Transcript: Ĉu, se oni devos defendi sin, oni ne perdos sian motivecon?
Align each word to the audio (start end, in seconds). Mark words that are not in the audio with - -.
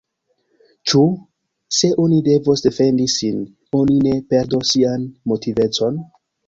Ĉu, 0.93 1.01
se 1.81 1.91
oni 2.05 2.19
devos 2.29 2.65
defendi 2.69 3.07
sin, 3.19 3.47
oni 3.83 4.03
ne 4.09 4.19
perdos 4.35 4.75
sian 4.77 5.11
motivecon? 5.33 6.07